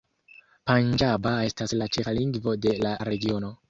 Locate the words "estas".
1.51-1.77